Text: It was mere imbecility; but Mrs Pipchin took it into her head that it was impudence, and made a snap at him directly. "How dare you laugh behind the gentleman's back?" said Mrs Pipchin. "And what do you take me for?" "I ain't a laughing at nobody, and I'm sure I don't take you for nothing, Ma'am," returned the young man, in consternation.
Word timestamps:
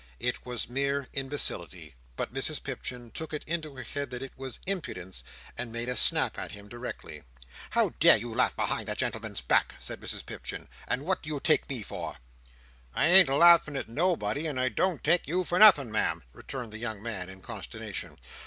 It 0.19 0.47
was 0.47 0.67
mere 0.67 1.07
imbecility; 1.13 1.93
but 2.15 2.33
Mrs 2.33 2.63
Pipchin 2.63 3.11
took 3.11 3.33
it 3.35 3.43
into 3.43 3.75
her 3.75 3.83
head 3.83 4.09
that 4.09 4.23
it 4.23 4.35
was 4.35 4.57
impudence, 4.65 5.23
and 5.55 5.71
made 5.71 5.87
a 5.89 5.95
snap 5.95 6.39
at 6.39 6.53
him 6.53 6.67
directly. 6.67 7.21
"How 7.69 7.89
dare 7.99 8.17
you 8.17 8.33
laugh 8.33 8.55
behind 8.55 8.87
the 8.87 8.95
gentleman's 8.95 9.41
back?" 9.41 9.75
said 9.79 10.01
Mrs 10.01 10.25
Pipchin. 10.25 10.69
"And 10.87 11.05
what 11.05 11.21
do 11.21 11.29
you 11.29 11.39
take 11.39 11.69
me 11.69 11.83
for?" 11.83 12.17
"I 12.95 13.09
ain't 13.09 13.29
a 13.29 13.35
laughing 13.35 13.75
at 13.75 13.87
nobody, 13.87 14.47
and 14.47 14.59
I'm 14.59 14.63
sure 14.69 14.85
I 14.87 14.89
don't 14.89 15.03
take 15.03 15.27
you 15.27 15.43
for 15.43 15.59
nothing, 15.59 15.91
Ma'am," 15.91 16.23
returned 16.33 16.73
the 16.73 16.79
young 16.79 17.03
man, 17.03 17.29
in 17.29 17.41
consternation. 17.41 18.17